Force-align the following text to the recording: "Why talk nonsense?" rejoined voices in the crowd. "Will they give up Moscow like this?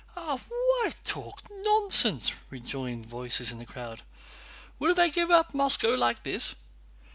"Why 0.15 0.93
talk 1.03 1.43
nonsense?" 1.51 2.31
rejoined 2.49 3.05
voices 3.05 3.51
in 3.51 3.59
the 3.59 3.67
crowd. 3.67 4.01
"Will 4.79 4.95
they 4.95 5.11
give 5.11 5.29
up 5.29 5.53
Moscow 5.53 5.89
like 5.95 6.23
this? 6.23 6.55